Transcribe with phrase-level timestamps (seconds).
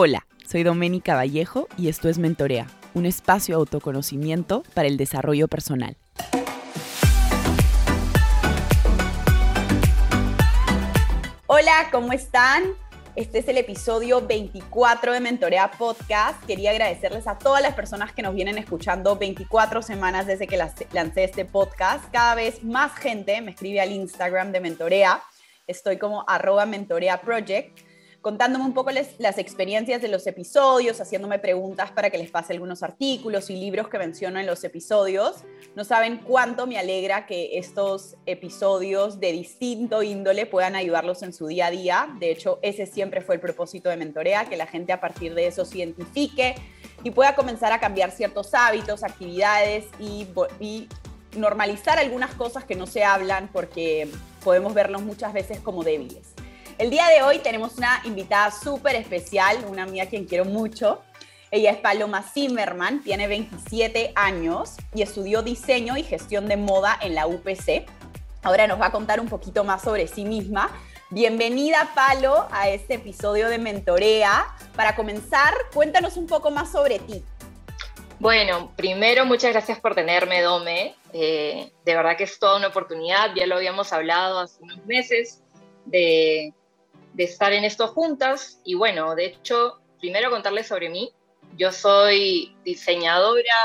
[0.00, 5.48] Hola, soy Doménica Vallejo y esto es Mentorea, un espacio de autoconocimiento para el desarrollo
[5.48, 5.96] personal.
[11.48, 12.62] Hola, ¿cómo están?
[13.16, 16.44] Este es el episodio 24 de Mentorea Podcast.
[16.46, 20.58] Quería agradecerles a todas las personas que nos vienen escuchando 24 semanas desde que
[20.92, 22.08] lancé este podcast.
[22.12, 25.24] Cada vez más gente me escribe al Instagram de Mentorea.
[25.66, 27.87] Estoy como arroba Mentorea Project
[28.20, 32.82] contándome un poco las experiencias de los episodios, haciéndome preguntas para que les pase algunos
[32.82, 35.44] artículos y libros que menciono en los episodios.
[35.76, 41.46] No saben cuánto me alegra que estos episodios de distinto índole puedan ayudarlos en su
[41.46, 42.08] día a día.
[42.18, 45.46] De hecho, ese siempre fue el propósito de Mentorea, que la gente a partir de
[45.46, 46.56] eso se identifique
[47.04, 50.26] y pueda comenzar a cambiar ciertos hábitos, actividades y,
[50.58, 50.88] y
[51.36, 54.08] normalizar algunas cosas que no se hablan porque
[54.42, 56.34] podemos verlos muchas veces como débiles.
[56.78, 61.02] El día de hoy tenemos una invitada súper especial, una amiga quien quiero mucho.
[61.50, 67.16] Ella es Paloma Zimmerman, tiene 27 años y estudió diseño y gestión de moda en
[67.16, 67.84] la UPC.
[68.44, 70.70] Ahora nos va a contar un poquito más sobre sí misma.
[71.10, 74.46] Bienvenida, Palo, a este episodio de Mentorea.
[74.76, 77.24] Para comenzar, cuéntanos un poco más sobre ti.
[78.20, 80.94] Bueno, primero muchas gracias por tenerme, Dome.
[81.12, 85.42] Eh, de verdad que es toda una oportunidad, ya lo habíamos hablado hace unos meses,
[85.84, 86.54] de
[87.18, 88.60] de estar en esto juntas.
[88.64, 91.12] Y bueno, de hecho, primero contarles sobre mí.
[91.56, 93.58] Yo soy diseñadora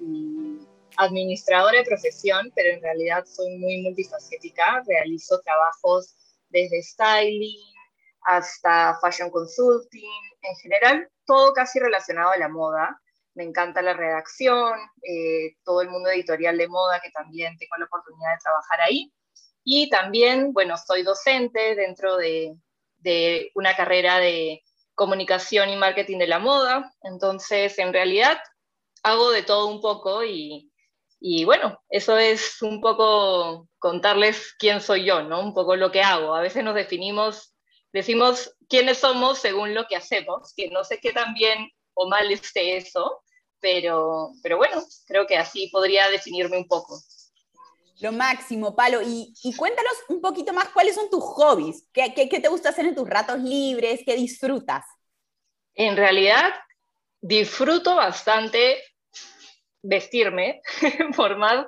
[0.00, 0.58] y
[0.96, 4.82] administradora de profesión, pero en realidad soy muy multifacética.
[4.86, 6.16] Realizo trabajos
[6.48, 7.74] desde styling
[8.22, 12.98] hasta fashion consulting, en general todo casi relacionado a la moda.
[13.34, 17.84] Me encanta la redacción, eh, todo el mundo editorial de moda, que también tengo la
[17.84, 19.12] oportunidad de trabajar ahí.
[19.62, 22.54] Y también, bueno, soy docente dentro de,
[23.04, 24.62] de una carrera de
[24.94, 26.92] comunicación y marketing de la moda.
[27.02, 28.38] Entonces, en realidad,
[29.02, 30.70] hago de todo un poco y,
[31.44, 35.40] bueno, eso es un poco contarles quién soy yo, ¿no?
[35.40, 36.34] Un poco lo que hago.
[36.34, 37.54] A veces nos definimos,
[37.92, 42.30] decimos quiénes somos según lo que hacemos, que no sé qué tan bien o mal
[42.32, 43.22] esté eso,
[43.60, 46.98] pero, pero bueno, creo que así podría definirme un poco.
[48.00, 49.00] Lo máximo, Palo.
[49.02, 51.88] Y, cuéntanos un poquito más cuáles son tus hobbies.
[51.92, 54.00] ¿Qué, te gusta hacer en tus ratos libres?
[54.04, 54.84] ¿Qué disfrutas?
[55.74, 56.52] En realidad,
[57.20, 58.82] disfruto bastante
[59.82, 60.60] vestirme,
[61.16, 61.66] por más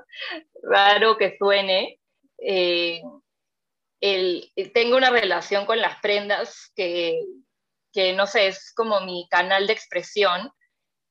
[0.62, 2.00] raro que suene.
[2.38, 3.00] Eh,
[4.74, 7.20] tengo una relación con las prendas que,
[7.92, 10.50] que, no sé, es como mi canal de expresión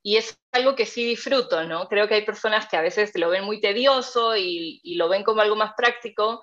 [0.06, 1.88] y es algo que sí disfruto, ¿no?
[1.88, 5.40] Creo que hay personas que a veces lo ven muy tedioso y, lo ven como
[5.40, 6.40] algo más práctico,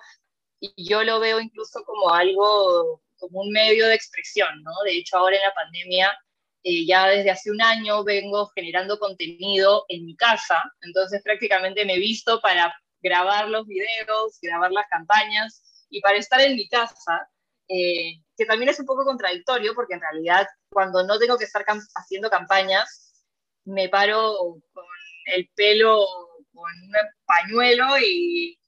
[0.60, 4.70] y yo lo veo incluso como algo, como un medio de expresión, ¿no?
[4.84, 6.12] De hecho, ahora en la pandemia,
[6.62, 11.94] eh, ya desde hace un año vengo generando contenido en mi casa, entonces prácticamente me
[11.94, 12.70] he visto para
[13.00, 17.30] grabar los videos, grabar las campañas, y para estar en mi casa,
[17.68, 21.64] eh, que también es un poco contradictorio, porque en realidad cuando no tengo que estar
[21.94, 23.03] haciendo campañas,
[23.64, 24.36] me paro
[24.72, 24.84] con
[25.26, 26.06] el pelo
[26.52, 26.92] con un
[27.26, 28.58] pañuelo y,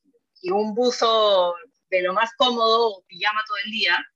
[0.49, 1.55] un buzo
[1.91, 4.07] de lo más cómodo, pijama todo el día,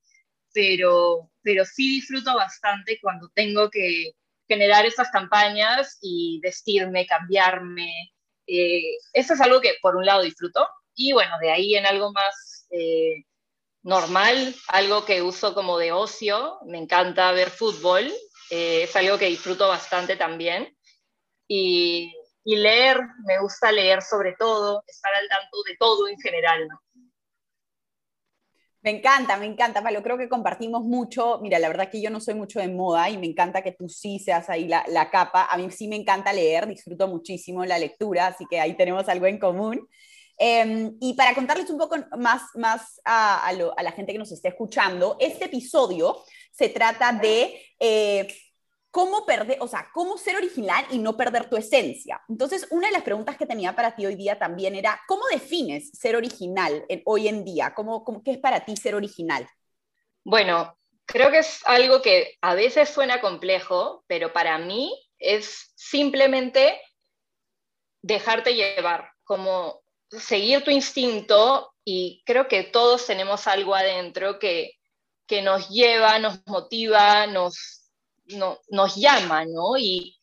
[0.53, 4.13] pero, pero sí disfruto bastante cuando tengo que
[4.47, 8.13] generar esas campañas y vestirme, cambiarme.
[8.47, 10.65] Eh, eso es algo que por un lado disfruto
[10.95, 13.25] y bueno, de ahí en algo más eh,
[13.83, 18.11] normal, algo que uso como de ocio, me encanta ver fútbol,
[18.51, 20.77] eh, es algo que disfruto bastante también.
[21.47, 22.13] Y,
[22.43, 26.79] leer, me gusta leer sobre todo, estar al tanto de todo en general, ¿no?
[28.81, 30.01] Me encanta, me encanta, Palo.
[30.03, 31.39] Creo que compartimos mucho.
[31.41, 33.87] Mira, la verdad que yo no soy mucho de moda y me encanta que tú
[33.87, 35.45] sí seas ahí la, la, capa.
[35.45, 39.27] A mí sí me encanta leer, disfruto muchísimo la lectura, así que ahí tenemos algo
[39.27, 39.87] en común.
[40.37, 44.47] Em, y para contarles un poco más, más a, a, la gente que nos esté
[44.47, 46.17] escuchando, este episodio
[46.51, 48.27] se trata de eh,
[48.91, 52.21] cómo perder, o sea, cómo ser original y no perder tu esencia.
[52.27, 55.89] Entonces, una de las preguntas que tenía para ti hoy día también era, ¿cómo defines
[55.93, 57.73] ser original hoy en día?
[57.73, 59.47] ¿Cómo, ¿Qué es para ti ser original?
[60.23, 66.79] Bueno, creo que es algo que a veces suena complejo, pero para mí es simplemente
[68.01, 74.73] dejarte llevar, como seguir tu instinto y creo que todos tenemos algo adentro que,
[75.31, 77.89] que nos lleva, nos motiva, nos
[78.35, 79.77] no, nos llama, ¿no?
[79.77, 80.17] Y,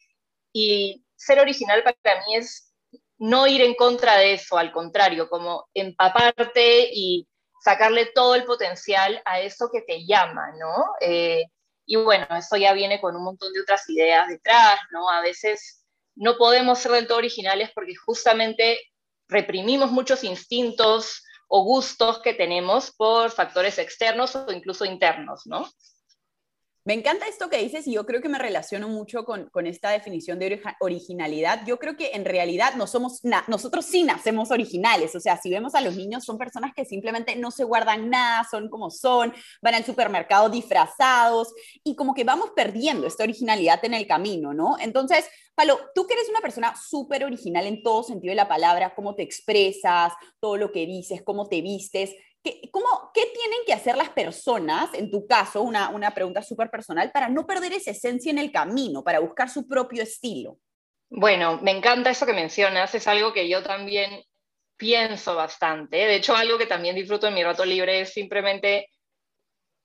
[1.17, 2.75] ser original para mí es
[3.17, 7.27] no ir en contra de eso, al contrario, como empaparte y
[7.65, 10.85] sacarle todo el potencial a eso que te llama, ¿no?
[11.01, 11.45] Eh,
[11.87, 15.09] Y bueno, eso ya viene con un montón de otras ideas detrás, ¿no?
[15.09, 15.85] A veces
[16.17, 18.79] no podemos ser del todo originales porque justamente
[19.27, 25.67] reprimimos muchos instintos o gustos que tenemos por factores externos o incluso internos, ¿no?
[26.89, 29.91] Me encanta esto que dices y yo creo que me relaciono mucho con, con esta
[29.91, 31.61] definición de originalidad.
[31.67, 35.75] Yo creo que en realidad no somos nosotros sí nacemos originales, o sea, si vemos
[35.75, 39.75] a los niños son personas que simplemente no se guardan nada, son como son, van
[39.75, 41.53] al supermercado disfrazados
[41.85, 44.79] y como que vamos perdiendo esta originalidad en el camino, ¿no?
[44.81, 48.95] Entonces, Palo, tú que eres una persona súper original en todo sentido de la palabra,
[48.95, 53.73] cómo te expresas, todo lo que dices, cómo te vistes, ¿Qué, cómo, ¿Qué tienen que
[53.73, 57.91] hacer las personas, en tu caso, una, una pregunta súper personal, para no perder esa
[57.91, 60.59] esencia en el camino, para buscar su propio estilo?
[61.11, 64.23] Bueno, me encanta eso que mencionas, es algo que yo también
[64.77, 65.97] pienso bastante.
[65.97, 68.89] De hecho, algo que también disfruto en mi rato libre es simplemente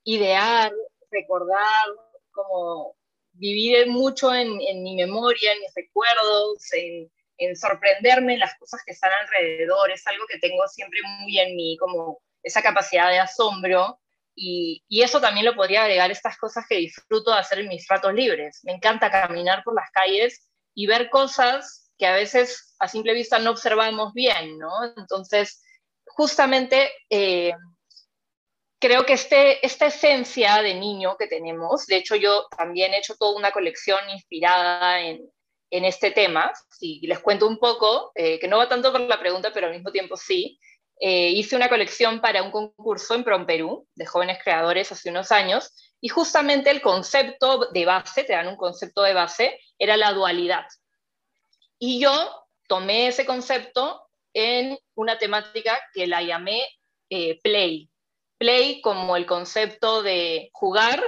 [0.04, 0.72] idear,
[1.10, 1.86] recordar,
[2.30, 2.96] como
[3.32, 8.80] vivir mucho en, en mi memoria, en mis recuerdos, en, en sorprenderme en las cosas
[8.84, 9.90] que están alrededor.
[9.90, 13.98] Es algo que tengo siempre muy en mí, como esa capacidad de asombro
[14.36, 18.12] y, eso también lo podría agregar estas cosas que disfruto de hacer en mis ratos
[18.12, 18.60] libres.
[18.64, 23.38] Me encanta caminar por las calles y ver cosas que a veces a simple vista
[23.38, 24.70] no observamos bien, ¿no?
[24.96, 25.62] Entonces,
[26.06, 27.52] justamente eh,
[28.80, 33.14] creo que este, esta esencia de niño que tenemos, de hecho yo también he hecho
[33.16, 35.20] toda una colección inspirada en,
[35.70, 39.18] en este tema, si les cuento un poco, eh, que no va tanto por la
[39.18, 40.58] pregunta, pero al mismo tiempo sí,
[41.00, 45.72] eh, hice una colección para un concurso en Perú de jóvenes creadores hace unos años
[46.00, 50.66] y justamente el concepto de base, te dan un concepto de base, era la dualidad.
[51.78, 52.12] Y yo
[52.68, 56.62] tomé ese concepto en una temática que la llamé
[57.10, 57.90] eh, play.
[58.38, 61.02] Play como el concepto de jugar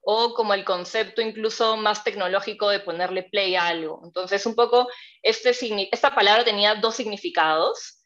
[0.00, 4.00] o como el concepto incluso más tecnológico de ponerle play a algo.
[4.04, 4.88] Entonces, un poco,
[5.22, 5.50] este,
[5.92, 7.97] esta palabra tenía dos significados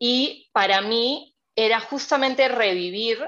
[0.00, 3.20] y para mí era justamente revivir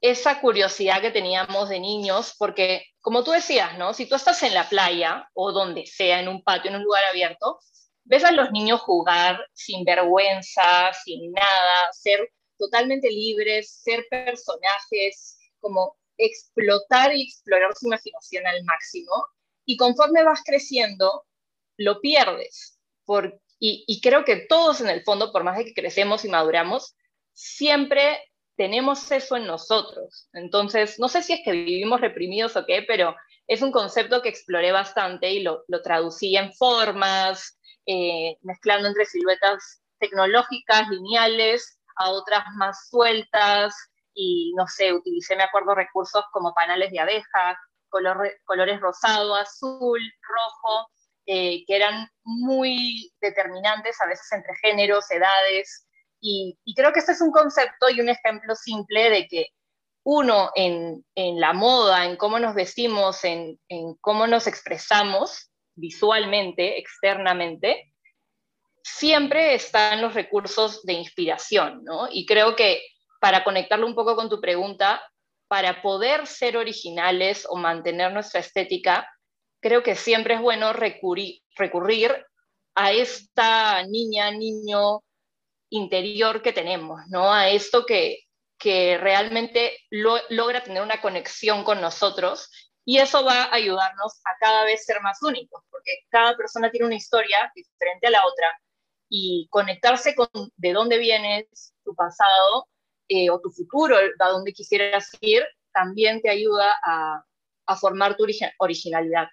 [0.00, 3.92] esa curiosidad que teníamos de niños, porque como tú decías, ¿no?
[3.92, 7.04] Si tú estás en la playa o donde sea, en un patio, en un lugar
[7.04, 7.60] abierto,
[8.04, 15.94] ves a los niños jugar sin vergüenza, sin nada, ser totalmente libres, ser personajes, como
[16.16, 19.12] explotar y explorar su imaginación al máximo.
[19.66, 21.26] Y conforme vas creciendo,
[21.76, 26.24] lo pierdes, porque y, creo que todos en el fondo, por más de que crecemos
[26.24, 26.96] y maduramos,
[27.32, 28.22] siempre
[28.56, 30.28] tenemos eso en nosotros.
[30.32, 33.16] Entonces, no sé si es que vivimos reprimidos o qué, pero
[33.46, 39.06] es un concepto que exploré bastante y lo, lo traducí en formas, eh, mezclando entre
[39.06, 43.74] siluetas tecnológicas, lineales, a otras más sueltas,
[44.14, 47.58] y no sé, utilicé, me acuerdo, recursos como panales de abeja,
[47.88, 50.88] colores rosado, azul, rojo,
[51.30, 55.86] eh, que eran muy determinantes a veces entre géneros, edades,
[56.22, 59.48] y, creo que este es un concepto y un ejemplo simple de que
[60.04, 63.58] uno en, la moda, en cómo nos vestimos, en,
[64.00, 67.92] cómo nos expresamos visualmente, externamente,
[68.82, 72.08] siempre están los recursos de inspiración, ¿no?
[72.10, 72.80] Y creo que
[73.20, 75.02] para conectarlo un poco con tu pregunta,
[75.46, 79.06] para poder ser originales o mantener nuestra estética,
[79.60, 82.26] creo que siempre es bueno recurrir,
[82.74, 85.02] a esta niña, niño
[85.70, 87.32] interior que tenemos, ¿no?
[87.32, 88.20] A esto que,
[88.56, 92.48] que realmente logra tener una conexión con nosotros
[92.84, 96.86] y eso va a ayudarnos a cada vez ser más únicos, porque cada persona tiene
[96.86, 98.58] una historia diferente a la otra
[99.10, 102.68] y conectarse con de dónde vienes, tu pasado
[103.08, 107.24] eh, o tu futuro, a dónde quisieras ir, también te ayuda a,
[107.68, 108.24] a formar tu
[108.58, 109.28] originalidad.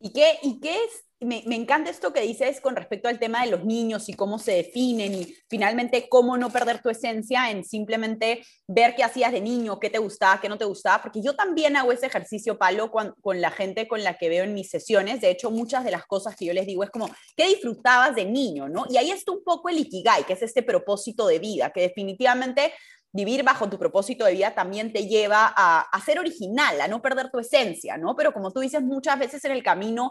[0.00, 1.04] ¿Y qué, y qué es?
[1.20, 4.38] Me, me, encanta esto que dices con respecto al tema de los niños y cómo
[4.38, 9.40] se definen y finalmente cómo no perder tu esencia en simplemente ver qué hacías de
[9.40, 12.90] niño, qué te gustaba, qué no te gustaba, porque yo también hago ese ejercicio, Palo,
[12.90, 15.22] con, con la gente con la que veo en mis sesiones.
[15.22, 18.26] De hecho, muchas de las cosas que yo les digo es como, ¿qué disfrutabas de
[18.26, 18.68] niño?
[18.68, 18.84] ¿no?
[18.90, 22.74] Y ahí está un poco el ikigai, que es este propósito de vida, que definitivamente
[23.14, 27.30] vivir bajo tu propósito de vida también te lleva a, ser original, a no perder
[27.30, 28.16] tu esencia, ¿no?
[28.16, 30.10] Pero como tú dices, muchas veces en el camino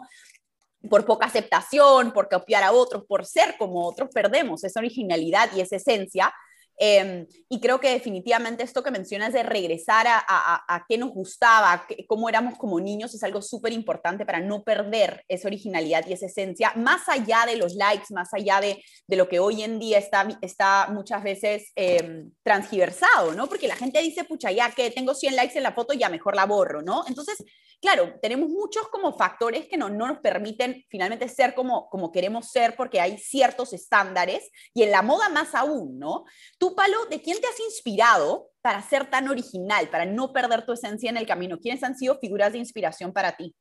[0.88, 5.60] por poca aceptación, por copiar a otros, por ser como otros, perdemos esa originalidad y
[5.60, 6.32] esa esencia
[6.76, 11.86] Em, y creo que definitivamente esto que mencionas de regresar a, a, qué nos gustaba,
[12.08, 16.26] cómo éramos como niños, es algo súper importante para no perder esa originalidad y esa
[16.26, 19.98] esencia, más allá de los likes, más allá de, de lo que hoy en día
[19.98, 23.46] está, está muchas veces eh, transgiversado, ¿no?
[23.46, 26.34] Porque la gente dice, pucha, ya que tengo 100 likes en la foto, ya mejor
[26.34, 27.04] la borro, ¿no?
[27.06, 27.42] Entonces,
[27.80, 32.50] claro, tenemos muchos como factores que no, no nos permiten finalmente ser como, como queremos
[32.50, 36.24] ser porque hay ciertos estándares y en la moda más aún, ¿no?
[36.64, 40.72] Tú, Palo, ¿de quién te has inspirado para ser tan original, para no perder tu
[40.72, 41.58] esencia en el camino?
[41.58, 43.54] ¿Quiénes han sido figuras de inspiración para ti?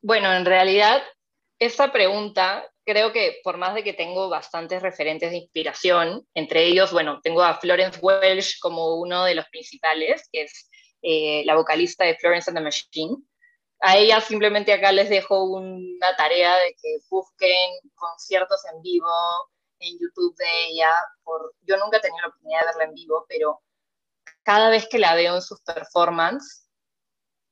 [0.00, 1.02] Bueno, en realidad,
[1.58, 6.92] esta pregunta creo que por más de que tengo bastantes referentes de inspiración, entre ellos,
[6.92, 10.70] bueno, tengo a Florence Welsh como uno de los principales, que es
[11.02, 13.16] eh, la vocalista de Florence and the Machine.
[13.80, 19.08] A ella simplemente acá les dejo una tarea de que busquen conciertos en vivo
[19.80, 20.90] en YouTube de ella.
[21.22, 23.62] Por, yo nunca he tenido la oportunidad de verla en vivo, pero
[24.42, 26.68] cada vez que la veo en sus performances,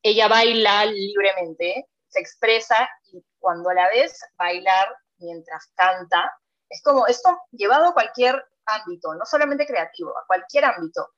[0.03, 6.33] ella baila libremente, se expresa y cuando la ves bailar mientras canta,
[6.69, 11.11] es como esto llevado a cualquier ámbito, no solamente creativo, a cualquier ámbito.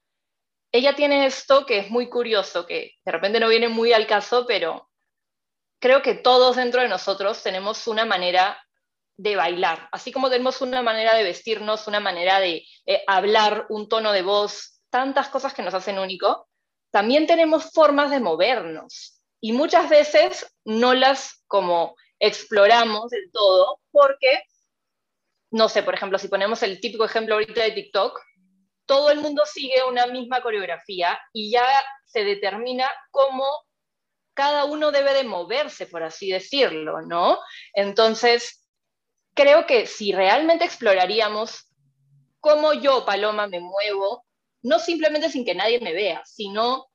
[0.72, 4.46] Ella tiene esto que es muy curioso, que de repente no viene muy al caso,
[4.46, 4.88] pero
[5.80, 8.56] creo que todos dentro de nosotros tenemos una manera
[9.20, 13.86] de bailar, así como tenemos una manera de vestirnos, una manera de eh, hablar, un
[13.86, 16.48] tono de voz, tantas cosas que nos hacen único,
[16.90, 24.42] también tenemos formas de movernos y muchas veces no las como exploramos del todo porque,
[25.50, 28.18] no sé, por ejemplo, si ponemos el típico ejemplo ahorita de TikTok,
[28.86, 31.66] todo el mundo sigue una misma coreografía y ya
[32.06, 33.44] se determina cómo
[34.32, 37.38] cada uno debe de moverse, por así decirlo, ¿no?
[37.74, 38.59] Entonces,
[39.34, 41.68] creo que si realmente exploraríamos
[42.40, 44.24] cómo yo, Paloma, me muevo,
[44.62, 46.90] no simplemente sin que nadie me vea, sino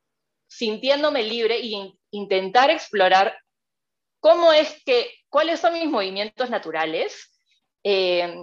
[0.48, 3.38] sintiéndome libre e intentar explorar
[4.20, 7.32] cómo es que, cuáles son mis movimientos naturales,
[7.84, 8.36] eh,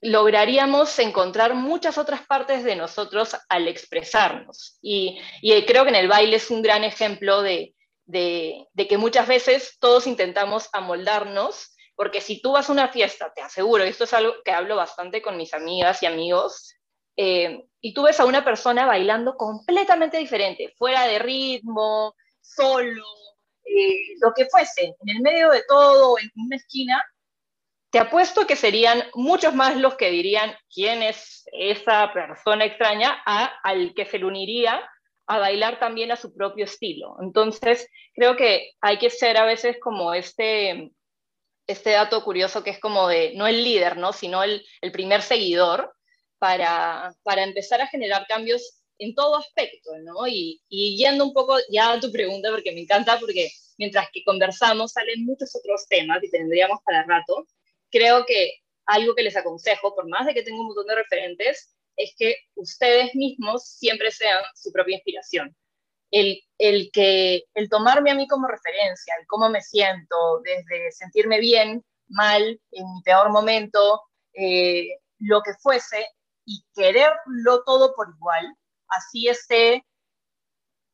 [0.00, 4.78] lograríamos encontrar muchas otras partes de nosotros al expresarnos.
[4.82, 5.20] Y,
[5.66, 7.74] creo que en el baile es un gran ejemplo de,
[8.10, 13.82] que muchas veces todos intentamos amoldarnos porque si tú vas a una fiesta, te aseguro,
[13.82, 16.76] esto es algo que hablo bastante con mis amigas y amigos,
[17.16, 23.04] eh, y tú ves a una persona bailando completamente diferente, fuera de ritmo, solo,
[23.64, 27.04] eh, lo que fuese, en el medio de todo, en una esquina,
[27.90, 33.46] te apuesto que serían muchos más los que dirían quién es esa persona extraña a,
[33.64, 34.88] al que se le uniría
[35.26, 37.16] a bailar también a su propio estilo.
[37.20, 40.92] Entonces, creo que hay que ser a veces como este,
[41.68, 44.12] este dato curioso que es como de, no el líder, ¿no?
[44.12, 45.94] sino el, el primer seguidor,
[46.38, 50.26] para, para, empezar a generar cambios en todo aspecto, ¿no?
[50.28, 54.22] Y, y, yendo un poco ya a tu pregunta, porque me encanta, porque mientras que
[54.24, 57.46] conversamos salen muchos otros temas y tendríamos para rato,
[57.90, 58.54] creo que
[58.86, 62.36] algo que les aconsejo, por más de que tengo un montón de referentes, es que
[62.54, 65.56] ustedes mismos siempre sean su propia inspiración
[66.10, 71.38] el, el, que, el tomarme a mí como referencia, el cómo me siento, desde sentirme
[71.40, 74.88] bien, mal, en mi peor momento, eh,
[75.18, 76.06] lo que fuese,
[76.44, 78.54] y quererlo todo por igual,
[78.88, 79.84] así esté,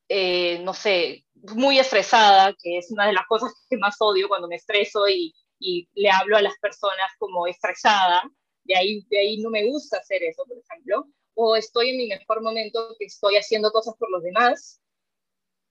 [0.09, 4.49] eh, no sé, muy estresada, que es una de las cosas que más odio cuando
[4.49, 8.23] me estreso y, y le hablo a las personas como estresada,
[8.65, 12.07] de ahí, de ahí no me gusta hacer eso, por ejemplo, o estoy en mi
[12.09, 14.81] mejor momento que estoy haciendo cosas por los demás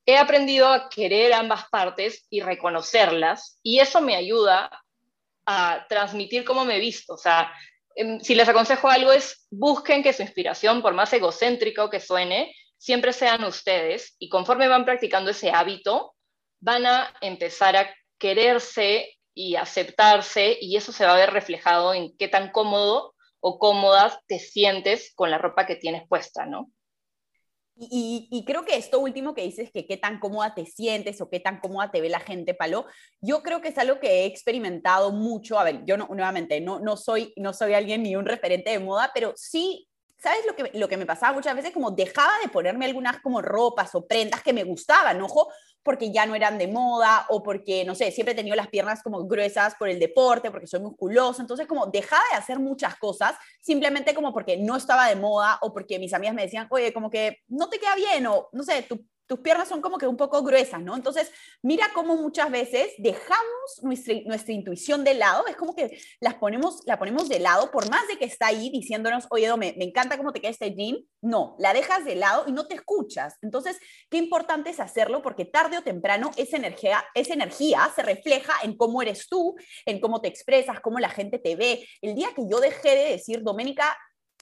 [0.06, 4.70] he aprendido a querer ambas partes y reconocerlas, y eso me ayuda
[5.46, 7.14] a transmitir cómo me he visto.
[7.14, 7.52] O sea,
[7.96, 12.54] em, si les aconsejo algo es busquen que su inspiración, por más egocéntrico que suene,
[12.78, 16.16] siempre sean ustedes, y conforme van practicando ese hábito,
[16.60, 22.16] van a empezar a quererse y aceptarse, y eso se va a ver reflejado en
[22.18, 26.70] qué tan cómodo o cómoda te sientes con la ropa que tienes puesta, ¿no?
[27.76, 31.40] Y, creo que esto último que dices, que qué tan cómoda te sientes o qué
[31.40, 32.86] tan cómoda te ve la gente, Palo,
[33.20, 35.58] yo creo que es algo que he experimentado mucho.
[35.58, 38.80] A ver, yo no, nuevamente no, no, soy, no soy alguien ni un referente de
[38.80, 39.88] moda, pero sí,
[40.24, 41.72] ¿sabes lo que, lo que me pasaba muchas veces?
[41.74, 45.50] Como dejaba de ponerme algunas como ropas o prendas que me gustaban, ojo,
[45.84, 49.04] porque ya no eran de moda o porque, no sé, siempre he tenido las piernas
[49.04, 53.36] como gruesas por el deporte, porque soy musculoso, entonces como dejaba de hacer muchas cosas
[53.60, 57.10] simplemente como porque no estaba de moda o porque mis amigas me decían, oye, como
[57.10, 60.18] que no te queda bien o, no sé, tu tus piernas son como que un
[60.18, 60.96] poco gruesas, ¿no?
[60.96, 66.36] Entonces, mira cómo muchas veces dejamos nuestra, nuestra intuición de lado, es como que las
[66.36, 69.86] ponemos, la ponemos de lado, por más de que está ahí diciéndonos, oye, me, me
[69.86, 73.38] encanta cómo te queda este jean, no, la dejas de lado y no te escuchas.
[73.42, 78.54] Entonces, qué importante es hacerlo porque tarde o temprano esa energía, esa energía se refleja
[78.64, 81.88] en cómo eres tú, en cómo te expresas, cómo la gente te ve.
[82.02, 83.98] El día que yo dejé de decir, Doménica,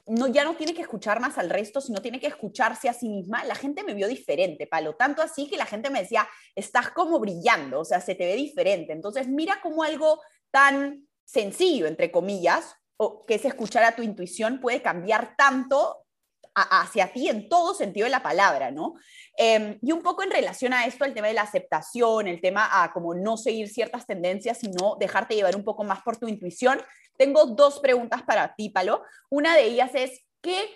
[0.08, 3.10] no, ya no tiene que escuchar más al resto, sino tiene que escucharse a sí
[3.10, 4.96] misma, la gente me vio diferente, Palo.
[4.96, 8.36] Tanto así que la gente me decía, estás como brillando, o sea, se te ve
[8.36, 8.93] diferente.
[8.93, 14.60] Entonces, mira cómo algo tan sencillo, entre comillas, o que es escuchar a tu intuición,
[14.60, 16.05] puede cambiar tanto
[16.53, 18.96] hacia ti en todo sentido de la palabra, ¿no?
[19.38, 22.84] Em, y un poco en relación a esto, el tema de la aceptación, el tema
[22.84, 26.81] a como no seguir ciertas tendencias, sino dejarte llevar un poco más por tu intuición.
[27.17, 29.03] Tengo dos preguntas para ti, Palo.
[29.29, 30.70] Una de ellas es, ¿qué,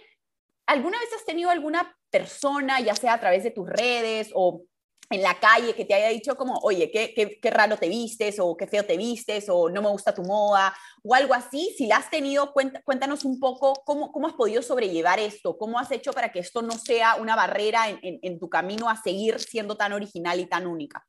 [0.66, 4.64] ¿alguna vez has tenido alguna persona, ya sea a través de tus redes o
[5.10, 8.56] en la calle que te haya dicho como, oye, qué, qué, raro te vistes o
[8.58, 11.98] qué feo te vistes o no me gusta tu moda o algo así, si la
[11.98, 16.32] has tenido, cuéntanos un poco cómo, cómo has podido sobrellevar esto, cómo has hecho para
[16.32, 20.40] que esto no sea una barrera en, en, tu camino a seguir siendo tan original
[20.40, 21.06] y tan única.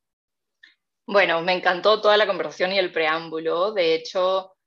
[1.07, 3.71] Bueno, me encantó toda la conversación y el preámbulo.
[3.71, 4.57] De hecho,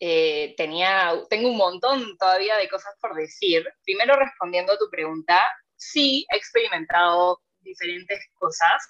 [0.00, 3.64] eh, tenía, tengo un montón todavía de cosas por decir.
[3.84, 5.40] Primero, respondiendo a tu pregunta,
[5.76, 8.86] sí he experimentado diferentes cosas.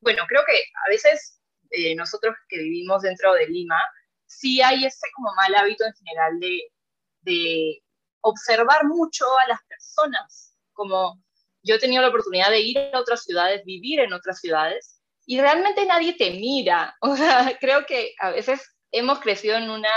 [0.00, 3.80] Bueno, creo que a veces eh, nosotros que vivimos dentro de Lima,
[4.26, 6.62] sí hay ese como mal hábito en general de,
[7.20, 7.82] de
[8.22, 11.22] observar mucho a las personas, como
[11.62, 15.40] yo he tenido la oportunidad de ir a otras ciudades, vivir en otras ciudades, y
[15.40, 16.96] realmente nadie te mira.
[17.00, 18.60] O sea, creo que a veces
[18.92, 19.90] hemos crecido en una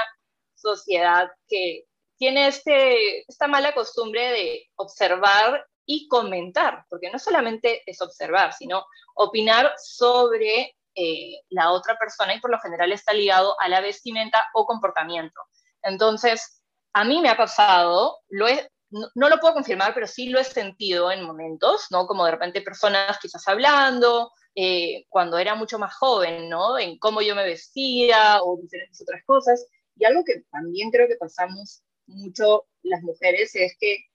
[0.55, 1.85] sociedad que
[2.17, 8.85] tiene este, esta mala costumbre de observar y comentar, porque no solamente es observar, sino
[9.15, 14.45] opinar sobre eh, la otra persona y por lo general está ligado a la vestimenta
[14.53, 15.41] o comportamiento.
[15.81, 16.61] Entonces,
[16.93, 18.45] a mí me ha pasado, lo
[18.91, 22.05] no, lo puedo confirmar, pero sí lo he sentido en momentos, ¿no?
[22.05, 26.77] Como de repente personas quizás hablando, eh, cuando era mucho más joven, ¿no?
[26.77, 29.65] En cómo yo me vestía o diferentes otras cosas.
[29.95, 34.08] Y algo que también creo que pasamos mucho las mujeres es que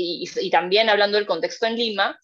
[0.00, 2.18] y, también hablando del contexto en Lima,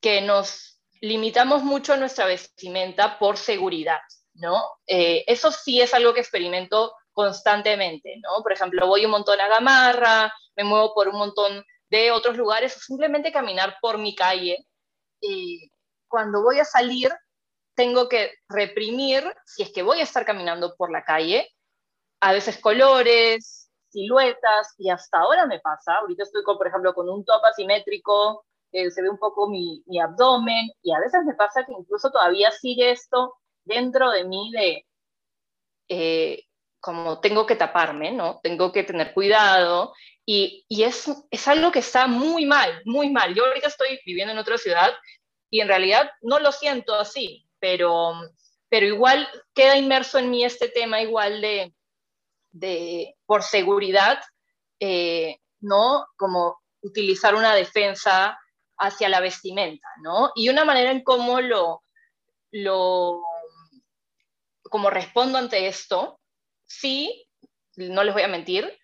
[0.00, 4.00] que nos limitamos mucho nuestra vestimenta por seguridad,
[4.34, 4.62] ¿no?
[4.86, 8.42] Eh, eso sí es algo que experimento constantemente, ¿no?
[8.42, 12.72] Por ejemplo, voy un montón a Gamarra, me muevo por un montón de otros lugares
[12.74, 14.66] simplemente caminar por mi calle.
[15.20, 15.70] Y
[16.08, 17.12] cuando voy a salir,
[17.74, 21.50] tengo que reprimir, si es que voy a estar caminando por la calle,
[22.20, 23.65] a veces colores,
[23.96, 28.44] siluetas y hasta ahora me pasa, ahorita estoy con, por ejemplo con un top asimétrico,
[28.72, 32.10] eh, se ve un poco mi, mi, abdomen y a veces me pasa que incluso
[32.10, 34.86] todavía sigue esto dentro de mí de
[35.88, 36.44] eh,
[36.78, 38.38] como tengo que taparme, ¿no?
[38.42, 39.94] Tengo que tener cuidado
[40.26, 43.34] y, y es, es algo que está muy mal, muy mal.
[43.34, 44.92] Yo ahorita estoy viviendo en otra ciudad
[45.48, 48.12] y en realidad no lo siento así, pero,
[48.68, 51.72] pero igual queda inmerso en mí este tema igual de
[52.58, 54.20] de, por seguridad,
[54.80, 56.06] eh, ¿no?
[56.16, 58.38] Como utilizar una defensa
[58.78, 60.32] hacia la vestimenta, ¿no?
[60.34, 61.82] Y una manera en cómo lo,
[62.50, 63.22] lo,
[64.62, 66.20] como respondo ante esto,
[66.66, 67.28] sí,
[67.76, 68.78] no les voy a mentir,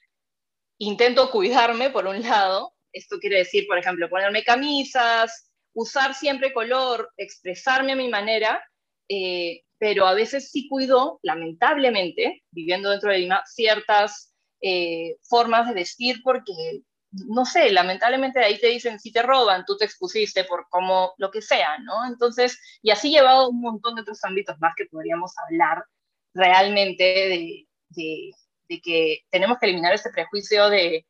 [0.78, 7.10] intento cuidarme por un lado, esto quiere decir, por ejemplo, ponerme camisas, usar siempre color,
[7.16, 8.62] expresarme a mi manera,
[9.08, 15.74] eh, pero a veces sí cuido, lamentablemente, viviendo dentro de Lima, ciertas eh, formas de
[15.74, 16.52] vestir porque,
[17.10, 21.32] no sé, lamentablemente ahí te dicen, si te roban, tú te expusiste por como lo
[21.32, 22.06] que sea, ¿no?
[22.06, 25.84] Entonces, y así llevado un montón de otros ámbitos más que podríamos hablar
[26.32, 31.08] realmente de, de, que tenemos que eliminar ese prejuicio de,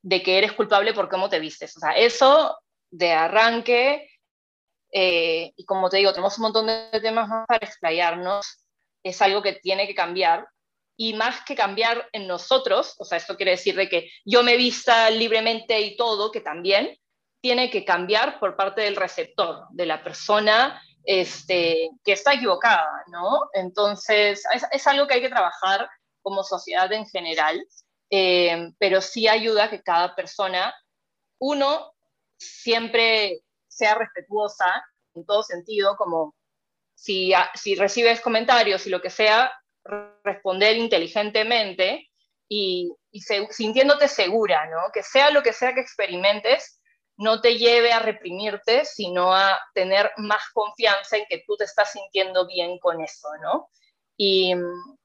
[0.00, 1.76] de que eres culpable por cómo te vistes.
[1.76, 2.56] O sea, eso
[2.90, 4.09] de arranque
[4.92, 8.66] eh, y como te digo, tenemos un montón de temas más para explayarnos,
[9.02, 10.46] es algo que tiene que cambiar.
[10.96, 14.58] Y más que cambiar en nosotros, o sea, esto quiere decir de que yo me
[14.58, 16.94] vista libremente y todo, que también
[17.40, 23.48] tiene que cambiar por parte del receptor, de la persona este, que está equivocada, ¿no?
[23.54, 25.88] Entonces, es, algo que hay que trabajar
[26.22, 27.66] como sociedad en general,
[28.10, 30.74] eh, pero sí ayuda que cada persona,
[31.38, 31.94] uno,
[32.38, 33.40] siempre
[33.80, 36.34] sea respetuosa en todo sentido, como
[36.94, 39.50] si, si recibes comentarios y lo que sea,
[40.22, 42.10] responder inteligentemente
[42.46, 42.92] y,
[43.50, 44.92] sintiéndote segura, ¿no?
[44.92, 46.80] Que sea lo que sea que experimentes,
[47.16, 51.92] no te lleve a reprimirte, sino a tener más confianza en que tú te estás
[51.92, 53.70] sintiendo bien con eso, ¿no?
[54.16, 54.54] Y,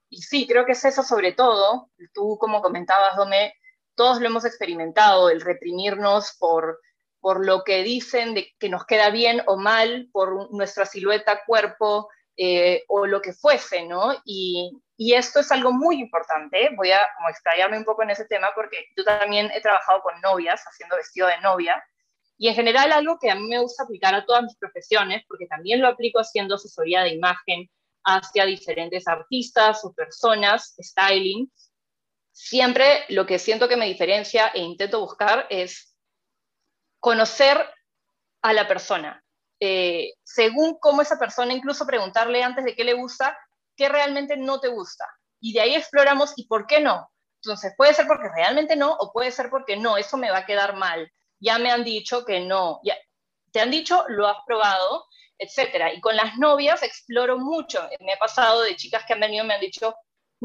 [0.09, 1.89] y sí, creo que es eso sobre todo.
[2.13, 3.53] Tú, como comentabas, Dome,
[3.95, 6.79] todos lo hemos experimentado, el reprimirnos por,
[7.25, 12.07] por lo que dicen de que nos queda bien o mal, por nuestra silueta, cuerpo
[12.37, 14.13] eh, o lo que fuese, ¿no?
[14.25, 16.69] Y, y, esto es algo muy importante.
[16.77, 20.21] Voy a como extraerme un poco en ese tema porque yo también he trabajado con
[20.21, 21.83] novias, haciendo vestido de novia,
[22.37, 25.47] y en general algo que a mí me gusta aplicar a todas mis profesiones, porque
[25.47, 27.67] también lo aplico haciendo asesoría de imagen
[28.03, 31.51] hacia diferentes artistas o personas, styling,
[32.31, 35.94] siempre lo que siento que me diferencia e intento buscar es
[37.05, 37.63] conocer
[38.41, 39.23] a la persona.
[39.59, 43.37] Eh, según cómo esa persona, incluso preguntarle antes de qué le gusta,
[43.75, 45.05] qué realmente no te gusta.
[45.39, 47.07] Y de ahí exploramos y por qué no.
[47.43, 50.45] Entonces, puede ser porque realmente no o puede ser porque no, eso me va a
[50.47, 51.07] quedar mal.
[51.39, 52.79] Ya me han dicho que no.
[52.83, 52.95] Ya,
[53.51, 55.05] te han dicho, lo has probado,
[55.37, 55.93] etcétera.
[55.93, 57.87] Y con las novias exploro mucho.
[57.99, 59.95] Me ha pasado de chicas que han venido y me han dicho,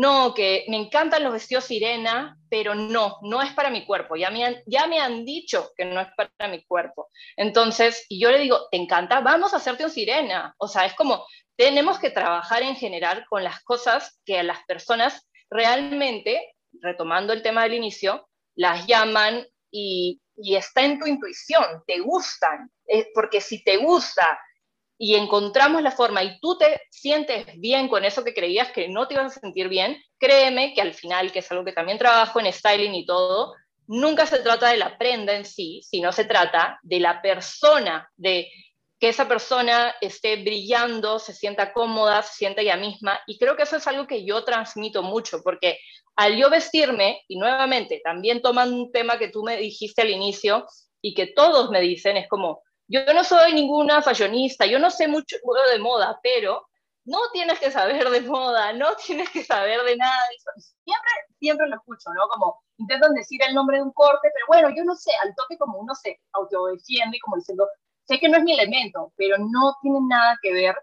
[0.00, 4.16] no, que me encantan los vestidos sirena, pero no, no es para mi cuerpo.
[4.16, 7.10] Ya me, han, ya me han dicho que no es para mi cuerpo.
[7.36, 9.20] Entonces, y yo le digo, ¿te encanta?
[9.20, 10.54] Vamos a hacerte un sirena.
[10.56, 14.64] O sea, es como, tenemos que trabajar en general con las cosas que a las
[14.64, 21.62] personas realmente, retomando el tema del inicio, las llaman y, y está en tu intuición,
[21.86, 22.70] te gustan.
[23.14, 24.40] porque si te gusta
[25.02, 29.08] y encontramos la forma y tú te sientes bien con eso que creías que no
[29.08, 32.38] te ibas a sentir bien, créeme que al final, que es algo que también trabajo
[32.38, 33.54] en styling y todo,
[33.86, 38.50] nunca se trata de la prenda en sí, sino se trata de la persona, de
[38.98, 43.18] que esa persona esté brillando, se sienta cómoda, se sienta ella misma.
[43.26, 45.78] Y creo que eso es algo que yo transmito mucho, porque
[46.14, 50.66] al yo vestirme, y nuevamente, también toman un tema que tú me dijiste al inicio
[51.00, 52.60] y que todos me dicen, es como,
[52.90, 55.37] yo no soy ninguna fashionista, yo no sé mucho
[55.72, 56.66] de moda, pero
[57.05, 60.72] no tienes que saber de moda, no tienes que saber de nada de eso.
[60.85, 62.26] Siempre, siempre lo escucho, ¿no?
[62.29, 65.57] Como intentan decir el nombre de un corte, pero bueno, yo no sé, al toque
[65.57, 67.68] como uno se autodefiende como diciendo,
[68.09, 70.74] sé que no es mi elemento, pero no tiene nada que ver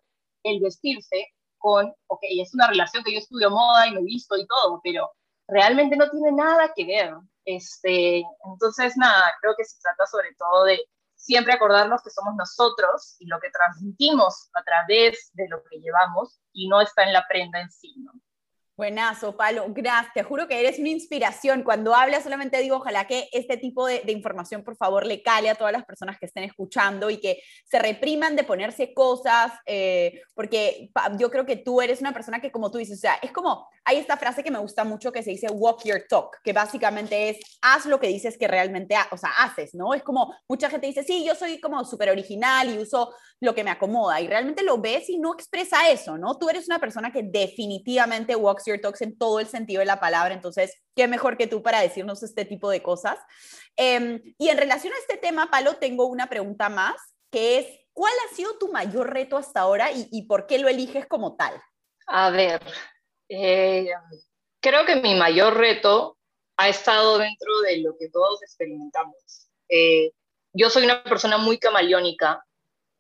[0.44, 4.48] el vestirse con, ok, es una relación que yo estudio moda y me visto y
[4.48, 5.12] todo, pero
[5.50, 7.16] realmente no tiene nada que ver.
[7.44, 10.80] Este, entonces, nada, creo que se trata sobre todo de
[11.18, 16.40] siempre acordarnos que somos nosotros y lo que transmitimos a través de lo que llevamos
[16.54, 18.14] y no está en la prenda en sí, ¿no?
[18.78, 20.14] Buenazo, Palo, gracias.
[20.14, 21.64] Te juro que eres una inspiración.
[21.64, 25.56] Cuando hablas solamente digo, ojalá que este tipo de, información, por favor, le cale a
[25.56, 30.92] todas las personas que estén escuchando y que se repriman de ponerse cosas, eh, porque
[31.18, 33.68] yo creo que tú eres una persona que, como tú dices, o sea, es como,
[33.84, 37.30] hay esta frase que me gusta mucho que se dice walk your talk, que básicamente
[37.30, 39.96] es, haz lo que dices que realmente, o sea, haces, ¿no?
[39.96, 43.64] Es como, mucha gente dice, sí, yo soy como súper original y uso lo que
[43.64, 46.38] me acomoda, y realmente lo ves y no expresa eso, ¿no?
[46.38, 50.00] Tú eres una persona que definitivamente walks your talks en todo el sentido de la
[50.00, 53.18] palabra, entonces, ¿qué mejor que tú para decirnos este tipo de cosas?
[53.76, 56.96] Em, y en relación a este tema, Palo, tengo una pregunta más,
[57.32, 61.08] que es, ¿cuál ha sido tu mayor reto hasta ahora y, por qué lo eliges
[61.08, 61.54] como tal?
[62.08, 62.62] A ver,
[63.30, 63.90] eh,
[64.62, 66.18] creo que mi mayor reto
[66.58, 69.50] ha estado dentro de lo que todos experimentamos.
[69.70, 70.12] Eh,
[70.54, 72.44] yo soy una persona muy camaleónica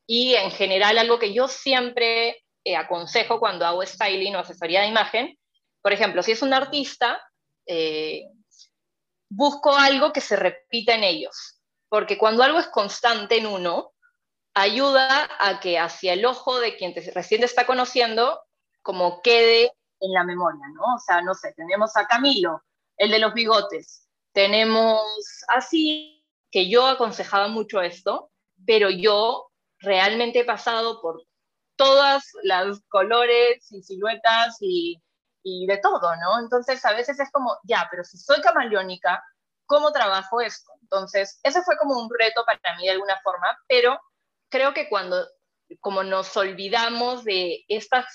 [0.05, 4.87] y en general algo que yo siempre eh, aconsejo cuando hago styling o asesoría de
[4.87, 5.37] imagen
[5.87, 7.17] por ejemplo, si es un artista,
[7.65, 8.23] eh,
[9.29, 13.93] busco algo que se repita en ellos, porque cuando algo es constante en uno,
[14.53, 18.37] ayuda a que hacia el ojo de quien te, recién te está conociendo,
[18.81, 19.71] como quede
[20.01, 20.95] en la memoria, ¿no?
[20.95, 22.63] O sea, no sé, tenemos a Camilo,
[22.97, 25.01] el de los bigotes, tenemos
[25.47, 26.21] así,
[26.51, 28.29] que yo aconsejaba mucho esto,
[28.65, 31.23] pero yo realmente he pasado por
[31.77, 35.01] todas las colores y siluetas y
[35.47, 36.39] y de todo, ¿no?
[36.39, 39.23] Entonces a veces es como, ya, pero si soy camaleónica,
[39.65, 40.73] ¿cómo trabajo esto?
[40.81, 43.97] Entonces, ese fue como un reto para mí de alguna forma, pero
[44.49, 45.25] creo que cuando,
[45.79, 48.05] como nos olvidamos de estas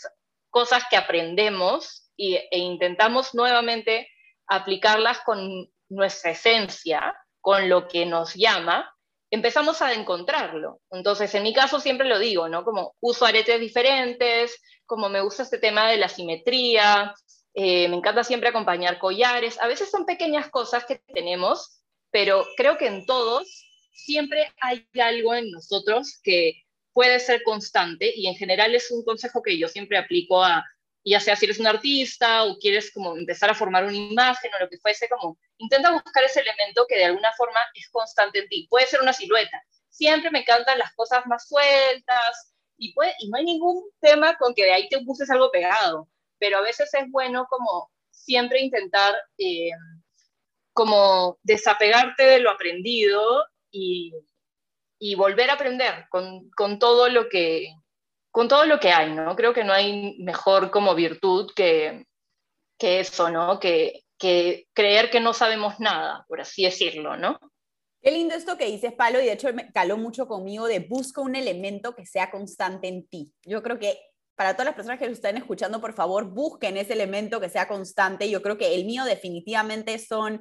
[0.50, 4.10] cosas que aprendemos y, e intentamos nuevamente
[4.46, 8.91] aplicarlas con nuestra esencia, con lo que nos llama,
[9.32, 10.80] empezamos a encontrarlo.
[10.90, 12.64] Entonces, en mi caso siempre lo digo, ¿no?
[12.64, 17.14] Como uso aretes diferentes, como me gusta este tema de la simetría,
[17.54, 22.76] eh, me encanta siempre acompañar collares, a veces son pequeñas cosas que tenemos, pero creo
[22.76, 28.74] que en todos siempre hay algo en nosotros que puede ser constante y en general
[28.74, 30.62] es un consejo que yo siempre aplico a
[31.04, 34.60] ya sea si eres un artista o quieres como empezar a formar una imagen o
[34.60, 38.48] lo que fuese, como intenta buscar ese elemento que de alguna forma es constante en
[38.48, 38.66] ti.
[38.70, 39.62] Puede ser una silueta.
[39.88, 44.54] Siempre me encantan las cosas más sueltas y, puede, y no hay ningún tema con
[44.54, 49.14] que de ahí te busques algo pegado, pero a veces es bueno como siempre intentar
[49.38, 49.70] eh,
[50.72, 54.12] como desapegarte de lo aprendido y,
[54.98, 57.74] y volver a aprender con, con todo lo que
[58.32, 59.36] con todo lo que hay, ¿no?
[59.36, 62.06] Creo que no hay mejor como virtud que,
[62.78, 63.60] que eso, ¿no?
[63.60, 67.38] Que, que creer que no sabemos nada, por así decirlo, ¿no?
[68.00, 71.20] Qué lindo esto que dices, Palo, y de hecho me caló mucho conmigo de busca
[71.20, 73.32] un elemento que sea constante en ti.
[73.44, 74.00] Yo creo que
[74.34, 77.68] para todas las personas que lo están escuchando, por favor, busquen ese elemento que sea
[77.68, 78.30] constante.
[78.30, 80.40] Yo creo que el mío definitivamente son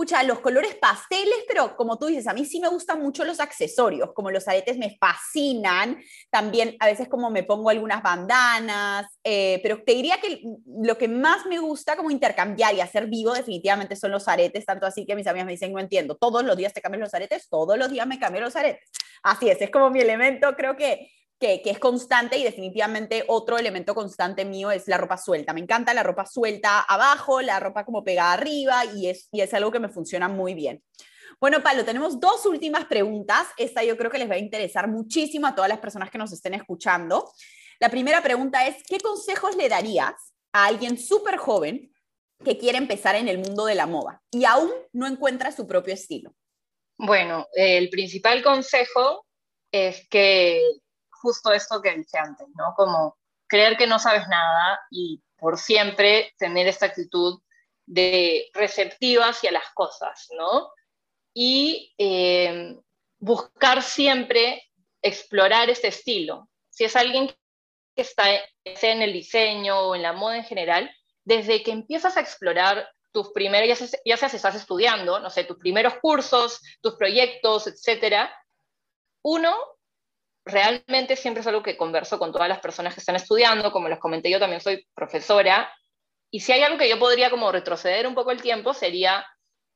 [0.00, 3.38] pucha, los colores pasteles, pero como tú dices, a mí sí me gustan mucho los
[3.38, 5.98] accesorios, como los aretes me fascinan,
[6.30, 10.40] también a veces como me pongo algunas bandanas, eh, pero te diría que
[10.82, 14.86] lo que más me gusta como intercambiar y hacer vivo definitivamente son los aretes, tanto
[14.86, 17.50] así que mis amigas me dicen, no entiendo, todos los días te cambias los aretes,
[17.50, 18.88] todos los días me cambio los aretes.
[19.22, 23.94] Así es, es como mi elemento, creo que que, es constante y definitivamente otro elemento
[23.94, 25.54] constante mío es la ropa suelta.
[25.54, 29.52] Me encanta la ropa suelta abajo, la ropa como pegada arriba y es, y es
[29.54, 30.82] algo que me funciona muy bien.
[31.40, 33.48] Bueno, Pablo, tenemos dos últimas preguntas.
[33.56, 36.30] Esta yo creo que les va a interesar muchísimo a todas las personas que nos
[36.32, 37.32] estén escuchando.
[37.80, 41.90] La primera pregunta es, ¿qué consejos le darías a alguien súper joven
[42.44, 45.94] que quiere empezar en el mundo de la moda y aún no encuentra su propio
[45.94, 46.34] estilo?
[46.98, 49.24] Bueno, el principal consejo
[49.72, 50.60] es que
[51.20, 52.74] justo esto que dije antes, ¿no?
[52.76, 57.40] Como creer que no sabes nada y por siempre tener esta actitud
[57.86, 60.70] de receptiva hacia las cosas, ¿no?
[61.34, 62.76] Y eh,
[63.18, 64.70] buscar siempre
[65.02, 66.48] explorar este estilo.
[66.68, 68.24] Si es alguien que está
[68.64, 70.90] en el diseño o en la moda en general,
[71.24, 75.58] desde que empiezas a explorar tus primeros, ya ya sea estás estudiando, no sé, tus
[75.58, 78.32] primeros cursos, tus proyectos, etcétera,
[79.22, 79.56] uno,
[80.44, 83.98] realmente siempre es algo que converso con todas las personas que están estudiando, como les
[83.98, 85.72] comenté, yo también soy profesora,
[86.30, 89.26] y si hay algo que yo podría como retroceder un poco el tiempo, sería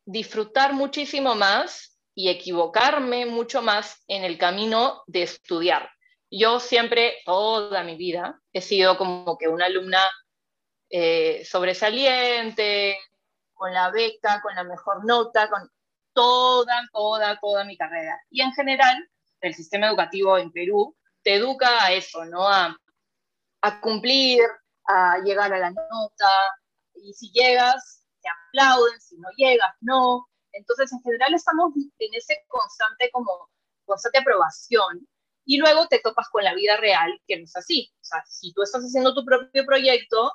[0.04, 5.90] disfrutar muchísimo más y equivocarme mucho más en el camino de estudiar.
[6.30, 10.00] Yo siempre, toda mi vida, he sido como que una alumna
[10.90, 12.98] eh, sobresaliente,
[13.52, 15.68] con la beca, con la mejor nota, con
[16.12, 18.20] toda, toda, toda mi carrera.
[18.30, 19.08] Y en general,
[19.46, 22.46] el sistema educativo en Perú te educa a eso, ¿no?
[22.46, 22.76] A,
[23.80, 24.40] cumplir,
[24.86, 26.30] a llegar a la nota,
[26.94, 30.26] y si llegas, te aplauden, si no llegas, no.
[30.52, 33.48] Entonces, en general estamos en ese constante como
[33.86, 35.06] constante aprobación
[35.46, 37.90] y luego te topas con la vida real, que no es así.
[38.00, 40.32] O sea, si tú estás haciendo tu propio proyecto,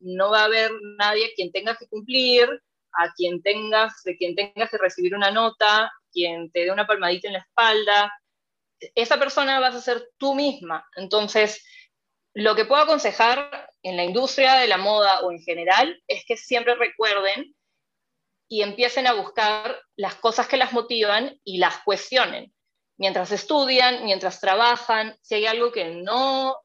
[0.00, 2.48] no va a haber nadie a quien tengas que cumplir,
[2.92, 7.28] a quien tengas, de quien tengas que recibir una nota, quien te dé una palmadita
[7.28, 8.12] en la espalda,
[8.94, 10.86] esa persona vas a ser tú misma.
[10.96, 11.64] Entonces,
[12.34, 16.36] lo que puedo aconsejar en la industria de la moda o en general es que
[16.36, 17.54] siempre recuerden
[18.48, 22.52] y empiecen a buscar las cosas que las motivan y las cuestionen.
[22.98, 26.56] Mientras estudian, mientras trabajan, si hay algo que no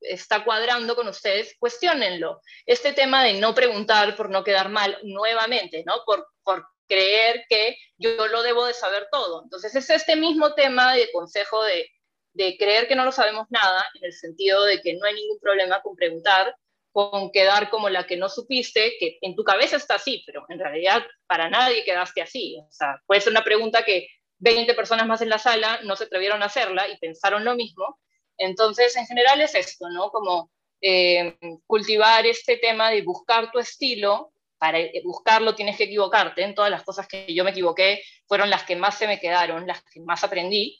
[0.00, 2.40] está cuadrando con ustedes, cuestionenlo.
[2.64, 5.94] Este tema de no preguntar por no quedar mal nuevamente, ¿no?
[6.04, 9.42] Por, por creer que yo lo debo de saber todo.
[9.44, 11.90] Entonces es este mismo tema de consejo de,
[12.32, 15.38] de creer que no lo sabemos nada, en el sentido de que no hay ningún
[15.40, 16.54] problema con preguntar,
[16.92, 20.58] con quedar como la que no supiste, que en tu cabeza está así, pero en
[20.58, 22.58] realidad para nadie quedaste así.
[22.58, 26.04] O sea, puede ser una pregunta que 20 personas más en la sala no se
[26.04, 28.00] atrevieron a hacerla y pensaron lo mismo.
[28.38, 30.10] Entonces, en general es esto, ¿no?
[30.10, 36.42] Como eh, cultivar este tema de buscar tu estilo para buscarlo tienes que equivocarte.
[36.42, 39.66] En todas las cosas que yo me equivoqué fueron las que más se me quedaron,
[39.66, 40.78] las que más aprendí.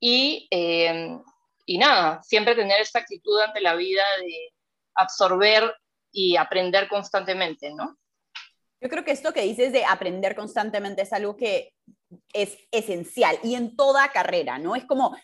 [0.00, 1.16] Y, eh,
[1.66, 4.52] y nada, siempre tener esta actitud ante la vida de
[4.94, 5.74] absorber
[6.12, 7.98] y aprender constantemente, ¿no?
[8.80, 11.72] Yo creo que esto que dices de aprender constantemente es algo que
[12.32, 14.76] es esencial y en toda carrera, ¿no?
[14.76, 15.16] Es como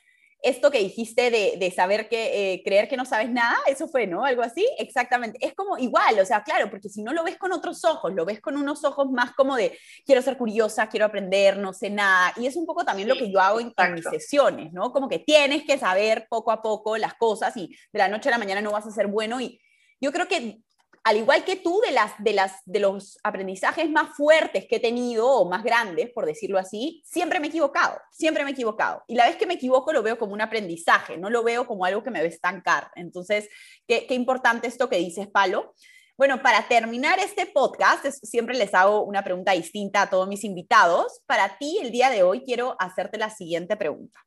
[0.44, 4.24] esto que dijiste de, saber que, eh, creer que no sabes nada, eso fue, ¿no?
[4.24, 5.38] Algo así, exactamente.
[5.40, 8.24] Es como igual, o sea, claro, porque si no lo ves con otros ojos, lo
[8.24, 12.33] ves con unos ojos más como de, quiero ser curiosa, quiero aprender, no sé nada.
[12.37, 14.92] Y es un poco también lo que yo hago en, en, mis sesiones, ¿no?
[14.92, 18.33] Como que tienes que saber poco a poco las cosas y de la noche a
[18.33, 19.40] la mañana no vas a ser bueno.
[19.40, 19.59] Y
[20.00, 20.63] yo creo que
[21.05, 24.81] al igual que tú, de, las, de, las, de los aprendizajes más fuertes que he
[24.81, 29.03] tenido, o más grandes, por decirlo así, siempre me he equivocado, siempre me he equivocado.
[29.07, 31.85] Y la vez que me equivoco lo veo como un aprendizaje, no lo veo como
[31.85, 32.90] algo que me va a estancar.
[32.97, 33.51] Entonces,
[33.87, 35.75] qué, qué importante esto que dices, Palo.
[36.17, 41.21] Bueno, para terminar este podcast, siempre les hago una pregunta distinta a todos mis invitados.
[41.27, 44.21] Para ti, el día de hoy, quiero hacerte la siguiente pregunta.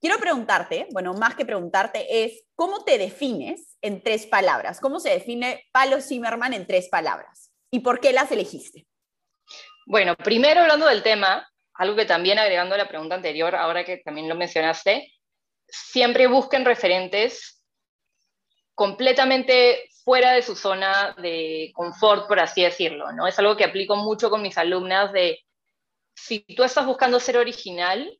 [0.00, 4.80] Quiero preguntarte, bueno, más que preguntarte, es ¿cómo te defines en tres palabras?
[4.80, 7.52] ¿Cómo se define Palo Zimmerman en tres palabras?
[7.70, 8.86] ¿Y por qué las elegiste?
[9.86, 13.98] Bueno, primero hablando del tema, algo que también agregando a la pregunta anterior, ahora que
[13.98, 15.12] también lo mencionaste,
[15.68, 17.62] siempre busquen referentes
[18.74, 23.26] completamente fuera de su zona de confort, por así decirlo, ¿no?
[23.26, 25.40] Es algo que aplico mucho con mis alumnas de,
[26.14, 28.18] si tú estás buscando ser original,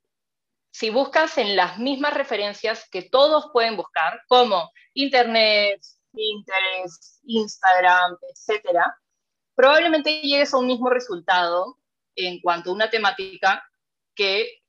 [0.77, 5.81] si buscas en las mismas referencias que todos pueden buscar, como Internet,
[6.13, 8.77] Pinterest, Instagram, etc.,
[9.55, 11.79] probablemente llegues a un mismo resultado
[12.15, 13.67] en cuanto a una temática
[14.15, 14.61] que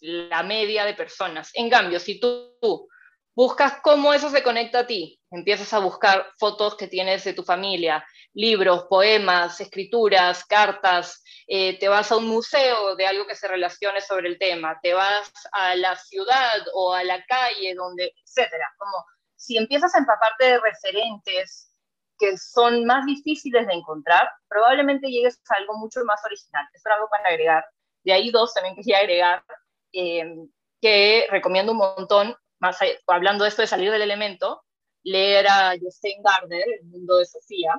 [0.00, 1.52] la media de personas.
[1.54, 2.88] En cambio, si tú
[3.34, 7.42] buscas cómo eso se conecta a ti, empiezas a buscar fotos que tienes de tu
[7.42, 13.48] familia, libros, poemas, escrituras, cartas, eh, te vas a un museo de algo que se
[13.48, 18.66] relacione sobre el tema, te vas a la ciudad o a la calle, donde, etcétera.
[18.76, 19.04] Como
[19.36, 21.70] si empiezas a empaparte de referentes
[22.18, 26.66] que son más difíciles de encontrar, probablemente llegues a algo mucho más original.
[26.72, 27.64] Eso es algo para agregar.
[28.04, 29.44] De ahí dos también quería agregar,
[29.92, 30.36] eh,
[30.80, 34.64] que recomiendo un montón, más hablando de esto de salir del elemento,
[35.02, 37.74] leer a Justin Gardner, El mundo de Sofía,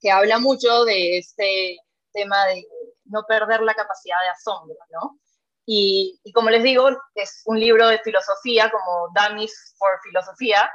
[0.00, 1.78] que habla mucho de este
[2.12, 2.64] tema de
[3.04, 5.18] no perder la capacidad de asombro, ¿no?
[5.66, 10.70] Y, como les digo, es un libro de filosofía, como Dummies for Filosofía,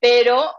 [0.00, 0.54] pero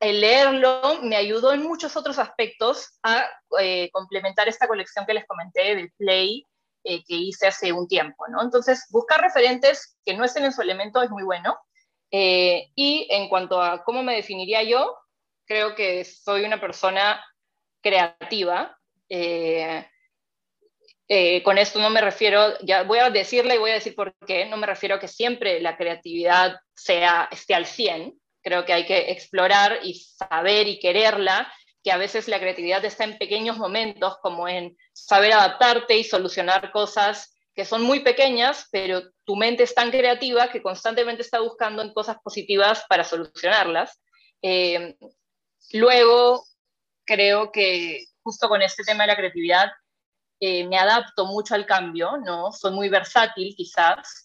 [0.00, 3.24] el leerlo me ayudó en muchos otros aspectos a
[3.60, 6.44] eh, complementar esta colección que les comenté de Play
[6.84, 8.42] eh, que hice hace un tiempo, ¿no?
[8.42, 11.58] Entonces, buscar referentes que no estén en su elemento es muy bueno.
[12.10, 14.96] Eh, y en cuanto a cómo me definiría yo,
[15.46, 17.24] creo que soy una persona
[17.82, 18.78] creativa.
[19.08, 19.84] Eh,
[21.08, 24.14] eh, con esto no me refiero, ya voy a decirle y voy a decir por
[24.26, 28.72] qué, no me refiero a que siempre la creatividad sea, esté al 100, creo que
[28.72, 31.52] hay que explorar y saber y quererla,
[31.84, 36.72] que a veces la creatividad está en pequeños momentos, como en saber adaptarte y solucionar
[36.72, 41.82] cosas que son muy pequeñas, pero tu mente es tan creativa que constantemente está buscando
[41.82, 44.00] en cosas positivas para solucionarlas.
[44.42, 44.96] Eh,
[45.74, 46.44] luego,
[47.04, 49.70] creo que justo con este tema de la creatividad
[50.40, 52.50] eh, me adapto mucho al cambio, ¿no?
[52.50, 54.23] Soy muy versátil quizás,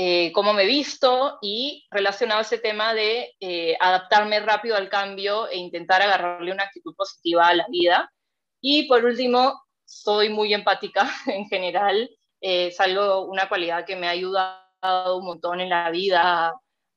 [0.00, 5.48] eh, cómo me visto y relacionado a ese tema de eh, adaptarme rápido al cambio
[5.48, 8.08] e intentar agarrarle una actitud positiva a la vida.
[8.60, 12.08] Y por último, soy muy empática en general,
[12.40, 16.52] es algo, una cualidad que me ha ayudado un montón en la vida a,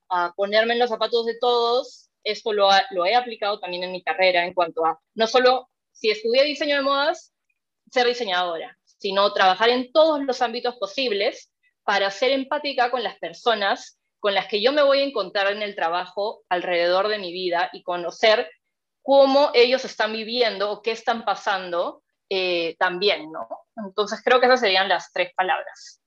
[0.09, 4.03] a ponerme en los zapatos de todos esto lo, lo, he aplicado también en mi
[4.03, 7.33] carrera en cuanto a no solo si estudié diseño de modas,
[7.89, 11.50] ser diseñadora, sino trabajar en todos los ámbitos posibles
[11.83, 15.63] para ser empática con las personas con las que yo me voy a encontrar en
[15.63, 18.49] el trabajo alrededor de mi vida y conocer
[19.01, 23.47] cómo ellos están viviendo o qué están pasando eh, también, ¿no?
[23.75, 26.01] Entonces creo que esas serían las tres palabras.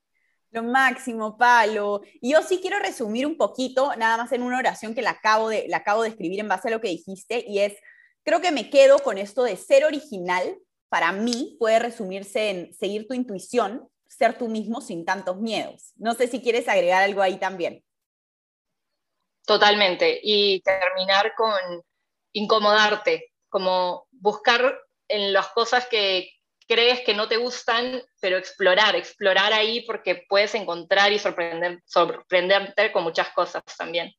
[0.52, 2.02] Lo máximo, Palo.
[2.22, 5.66] Yo sí quiero resumir un poquito, nada más en una oración que la acabo de,
[5.68, 7.76] la acabo de escribir en base a lo que dijiste, y es,
[8.22, 10.56] creo que me quedo con esto de ser original.
[10.88, 15.92] Para mí puede resumirse en seguir tu intuición, ser tú mismo sin tantos miedos.
[15.96, 17.85] No sé si quieres agregar algo ahí también.
[19.46, 20.20] Totalmente.
[20.22, 21.53] Y terminar con
[22.33, 26.31] incomodarte, como buscar en las cosas que,
[26.66, 32.92] crees que no te gustan, pero explorar, explorar ahí porque puedes encontrar y sorprender, sorprenderte
[32.92, 34.12] con muchas cosas también.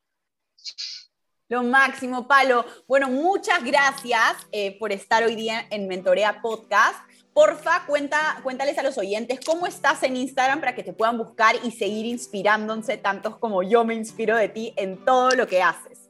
[1.48, 2.64] Lo máximo, Palo.
[2.88, 6.98] Bueno, muchas gracias eh, por estar hoy día en Mentorea Podcast.
[7.36, 11.70] Porfa, cuéntales a los oyentes cómo estás en Instagram para que te puedan buscar y
[11.70, 16.08] seguir inspirándose tantos como yo me inspiro de ti en todo lo que haces.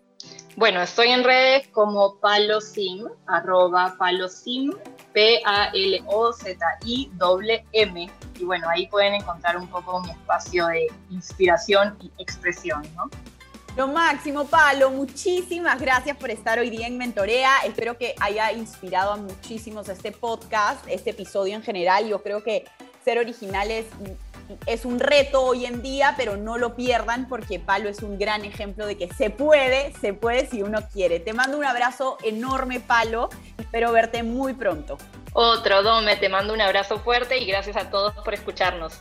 [0.55, 4.71] Bueno, estoy en redes como palosim, arroba palosim,
[5.15, 5.71] P-A-L-O-Z-I-M.
[8.39, 13.11] Y bueno, ahí pueden encontrar un poco mi espacio de inspiración y expresión, ¿no?
[13.77, 14.91] Lo máximo, Palo.
[14.91, 17.59] Muchísimas gracias por estar hoy día en Mentorea.
[17.67, 22.09] Espero que haya inspirado a muchísimos este podcast, este episodio en general.
[22.09, 22.65] Yo creo que
[23.05, 23.85] ser originales
[24.65, 28.47] es un reto hoy en día, pero no lo pierdan porque Palo es un gran
[28.47, 31.21] ejemplo de que se puede, se puede si uno quiere.
[31.21, 33.29] Te mando un abrazo enorme, Palo.
[33.59, 34.97] Espero verte muy pronto.
[35.35, 38.95] Otro, Dome, te mando un abrazo fuerte y gracias a todos por escucharnos.